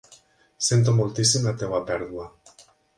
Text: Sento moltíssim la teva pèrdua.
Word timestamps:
Sento 0.69 0.95
moltíssim 1.01 1.47
la 1.51 1.55
teva 1.63 1.85
pèrdua. 1.93 2.29